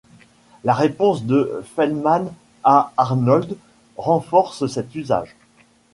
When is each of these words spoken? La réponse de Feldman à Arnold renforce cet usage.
La 0.63 0.73
réponse 0.73 1.25
de 1.25 1.63
Feldman 1.75 2.33
à 2.63 2.91
Arnold 2.97 3.55
renforce 3.97 4.65
cet 4.65 4.95
usage. 4.95 5.35